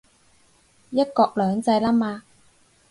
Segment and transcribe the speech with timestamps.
[0.89, 2.23] 一國兩制喇嘛